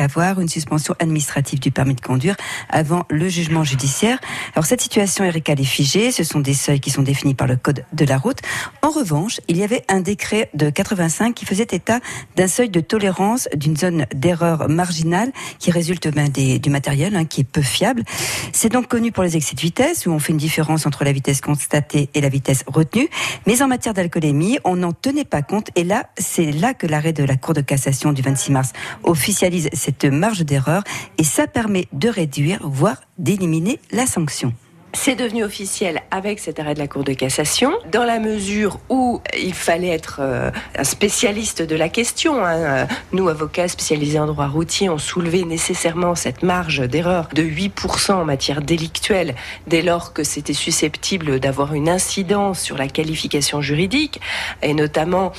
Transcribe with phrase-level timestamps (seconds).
[0.00, 2.36] avoir une suspension administrative du permis de conduire
[2.68, 4.18] avant le jugement judiciaire.
[4.54, 6.10] Alors cette situation, Erika, est figée.
[6.12, 8.38] Ce sont des seuils qui sont définis par le code de la route.
[8.82, 12.00] En revanche, il y avait un décret de 85 qui faisait état
[12.36, 17.42] d'un seuil de tolérance d'une zone d'erreur marginale qui résulte ben, du matériel hein, qui
[17.42, 18.04] est peu fiable.
[18.52, 21.12] C'est donc connu pour les excès de vitesse où on fait une différence entre la
[21.12, 23.08] vitesse constatée et la vitesse retenue.
[23.46, 25.70] Mais en matière d'alcoolémie, on n'en tenait pas compte.
[25.76, 28.72] Et là, c'est là que l'arrêt de la Cour de cassation du 26 mars
[29.04, 30.82] officialise cette marge d'erreur
[31.16, 34.52] et ça permet de réduire, voire d'éliminer la sanction.
[34.92, 39.20] C'est devenu officiel avec cet arrêt de la Cour de cassation, dans la mesure où
[39.38, 42.44] il fallait être euh, un spécialiste de la question.
[42.44, 42.86] Hein.
[43.12, 48.24] Nous, avocats spécialisés en droit routier, on soulevé nécessairement cette marge d'erreur de 8% en
[48.24, 49.34] matière délictuelle,
[49.66, 54.20] dès lors que c'était susceptible d'avoir une incidence sur la qualification juridique,
[54.62, 55.32] et notamment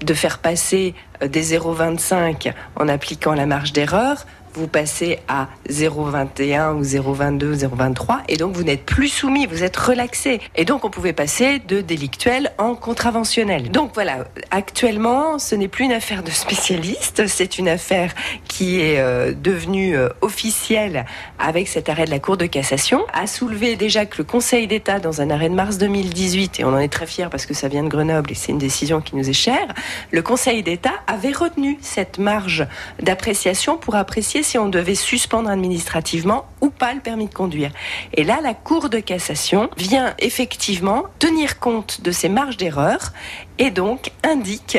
[0.00, 6.74] de faire passer euh, des 0,25 en appliquant la marge d'erreur vous passez à 0,21
[6.74, 10.40] ou 0,22, 0,23 et donc vous n'êtes plus soumis, vous êtes relaxé.
[10.56, 13.70] Et donc on pouvait passer de délictuel en contraventionnel.
[13.70, 18.14] Donc voilà, actuellement, ce n'est plus une affaire de spécialiste, c'est une affaire
[18.48, 21.06] qui est euh, devenue euh, officielle
[21.38, 24.98] avec cet arrêt de la Cour de cassation, a soulevé déjà que le Conseil d'État,
[24.98, 27.68] dans un arrêt de mars 2018, et on en est très fiers parce que ça
[27.68, 29.68] vient de Grenoble et c'est une décision qui nous est chère,
[30.10, 32.66] le Conseil d'État avait retenu cette marge
[33.00, 37.70] d'appréciation pour apprécier si on devait suspendre administrativement ou pas le permis de conduire.
[38.14, 43.12] Et là, la Cour de cassation vient effectivement tenir compte de ces marges d'erreur
[43.58, 44.78] et donc indique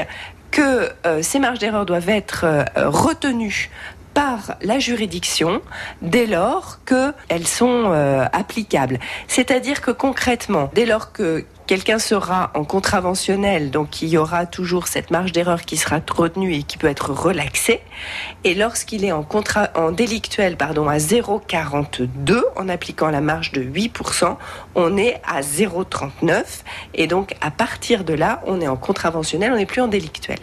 [0.51, 3.71] que euh, ces marges d'erreur doivent être euh, retenues
[4.13, 5.61] par la juridiction
[6.01, 8.99] dès lors qu'elles sont euh, applicables.
[9.27, 14.87] C'est-à-dire que concrètement, dès lors que quelqu'un sera en contraventionnel, donc il y aura toujours
[14.87, 17.81] cette marge d'erreur qui sera retenue et qui peut être relaxée.
[18.43, 23.63] Et lorsqu'il est en, contra en délictuel pardon, à 0,42, en appliquant la marge de
[23.63, 24.35] 8%,
[24.75, 26.43] on est à 0,39.
[26.95, 30.39] Et donc à partir de là, on est en contraventionnel, on n'est plus en délictuel.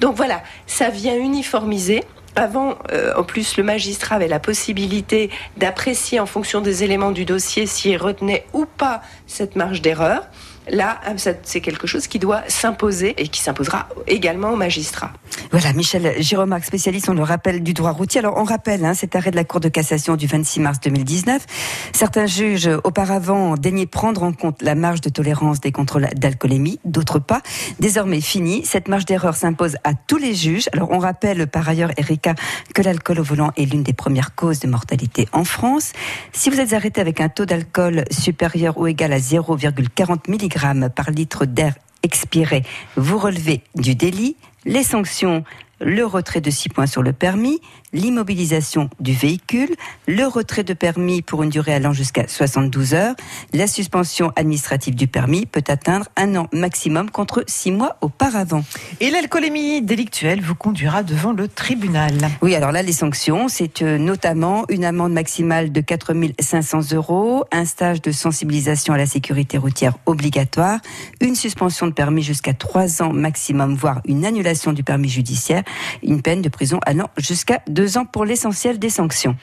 [0.00, 2.04] Donc voilà, ça vient uniformiser
[2.36, 7.24] avant, euh, en plus, le magistrat avait la possibilité d'apprécier en fonction des éléments du
[7.24, 10.22] dossier s'il retenait ou pas cette marge d'erreur.
[10.70, 10.98] Là,
[11.42, 15.12] c'est quelque chose qui doit s'imposer et qui s'imposera également aux magistrats.
[15.50, 18.20] Voilà, Michel Giromac, spécialiste, on le rappelle, du droit routier.
[18.20, 21.44] Alors, on rappelle hein, cet arrêt de la Cour de cassation du 26 mars 2019.
[21.92, 27.18] Certains juges, auparavant, daigné prendre en compte la marge de tolérance des contrôles d'alcoolémie, d'autres
[27.18, 27.42] pas.
[27.78, 30.68] Désormais fini, cette marge d'erreur s'impose à tous les juges.
[30.72, 32.34] Alors, on rappelle par ailleurs, Erika,
[32.74, 35.92] que l'alcool au volant est l'une des premières causes de mortalité en France.
[36.32, 40.53] Si vous êtes arrêté avec un taux d'alcool supérieur ou égal à 0,40 mg
[40.94, 42.62] par litre d'air expiré,
[42.96, 44.36] vous relevez du délit.
[44.64, 45.44] Les sanctions
[45.80, 47.60] le retrait de 6 points sur le permis,
[47.94, 49.74] l'immobilisation du véhicule,
[50.06, 53.14] le retrait de permis pour une durée allant jusqu'à 72 heures,
[53.54, 58.64] la suspension administrative du permis peut atteindre un an maximum contre 6 mois auparavant.
[59.00, 62.12] Et l'alcoolémie délictuelle vous conduira devant le tribunal.
[62.42, 67.44] Oui, alors là, les sanctions, c'est euh, notamment une amende maximale de 4 500 euros,
[67.52, 70.80] un stage de sensibilisation à la sécurité routière obligatoire,
[71.20, 75.62] une suspension de permis jusqu'à 3 ans maximum, voire une annulation du permis judiciaire
[76.02, 79.36] une peine de prison allant jusqu'à deux ans pour l'essentiel des sanctions.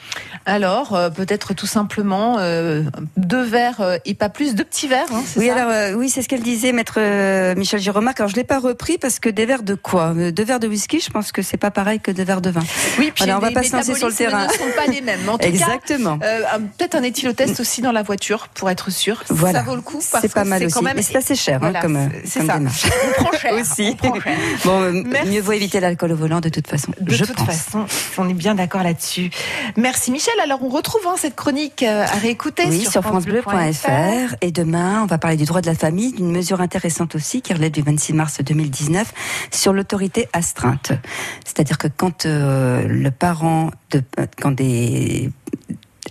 [0.47, 2.81] Alors, euh, peut-être tout simplement euh,
[3.17, 5.13] deux verres euh, et pas plus, deux petits verres.
[5.13, 6.99] Hein, oui, alors oui, c'est ce qu'elle disait, maître
[7.53, 8.19] Michel Giromac.
[8.19, 10.15] Alors je l'ai pas repris parce que des verres de quoi?
[10.15, 12.63] Deux verres de whisky, je pense que c'est pas pareil que deux verres de vin.
[12.97, 14.47] Oui, puis on va pas se lancer sur le terrain.
[14.47, 15.29] Ne sont pas les mêmes.
[15.29, 16.17] En tout Exactement.
[16.17, 19.23] peut-être un éthylotest aussi dans la voiture pour être sûr.
[19.29, 19.59] Voilà.
[19.59, 19.99] Ça vaut le coup.
[20.01, 20.83] C'est pas mal aussi.
[20.83, 20.95] Même...
[20.95, 22.57] Mais c'est assez cher hein, comme, comme ça.
[22.57, 22.85] démarche.
[23.19, 23.53] On prend cher.
[23.61, 23.95] aussi.
[24.65, 24.91] Bon,
[25.27, 26.91] mieux vaut éviter l'alcool au volant de toute façon.
[26.99, 27.85] De toute façon,
[28.17, 29.29] on est bien d'accord là-dessus.
[29.77, 30.33] Merci Michel.
[30.43, 34.35] Alors on retrouve hein, cette chronique euh, à réécouter oui, sur, francebleu.fr.
[34.41, 37.53] Et demain, on va parler du droit de la famille, d'une mesure intéressante aussi qui
[37.53, 39.13] relève du 26 mars 2019
[39.51, 40.91] sur l'autorité astreinte.
[41.45, 44.01] C'est-à-dire que quand euh, le parent de,
[44.41, 45.29] quand des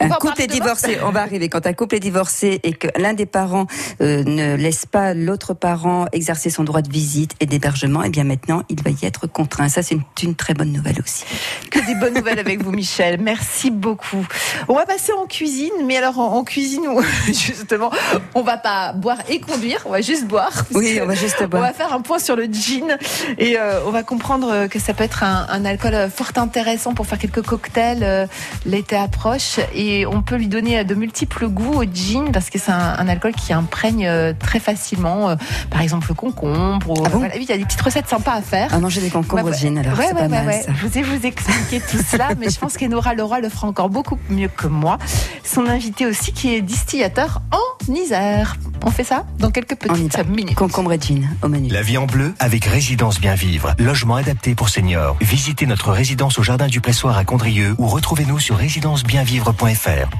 [0.01, 1.49] un couple est divorcé, on va arriver.
[1.49, 3.67] Quand un couple est divorcé et que l'un des parents
[4.01, 8.11] euh, ne laisse pas l'autre parent exercer son droit de visite et d'hébergement, et eh
[8.11, 9.69] bien maintenant, il va y être contraint.
[9.69, 11.25] Ça, c'est une, très bonne nouvelle aussi.
[11.71, 13.21] Que des bonnes nouvelles avec vous, Michel.
[13.21, 14.27] Merci beaucoup.
[14.69, 16.83] On va passer en cuisine, mais alors en, cuisine,
[17.27, 17.91] justement,
[18.35, 20.65] on va pas boire et conduire, on va juste boire.
[20.73, 21.63] Oui, on va juste boire.
[21.63, 22.97] On va faire un point sur le gin
[23.39, 27.07] et euh, on va comprendre que ça peut être un, un, alcool fort intéressant pour
[27.07, 28.03] faire quelques cocktails.
[28.03, 28.27] Euh,
[28.67, 32.59] l'été approche et et on peut lui donner de multiples goûts au gin parce que
[32.59, 35.37] c'est un, alcool qui imprègne euh, très facilement, euh,
[35.71, 36.95] par exemple le concombre.
[37.07, 38.73] Ah il y a des petites recettes sympas à faire.
[38.73, 41.81] À manger des concombres au gin, alors c'est pas mal, Je vous ai vous expliquer
[41.81, 44.99] tout cela, mais je pense qu'Enora Laura le fera encore beaucoup mieux que moi.
[45.43, 48.57] Son invité aussi qui est distillateur en Isère.
[48.85, 50.55] On fait ça dans quelques petites minutes.
[50.55, 51.69] Concombre et gin au menu.
[51.69, 53.75] La vie en bleu avec Résidence Bien Vivre.
[53.79, 55.17] Logement adapté pour seniors.
[55.21, 60.11] Visitez notre résidence au Jardin du Pressoir à Condrieu ou retrouvez-nous sur résidencebienvivre.fr.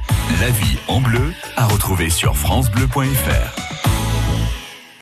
[0.41, 3.90] La vie en bleu à retrouver sur francebleu.fr.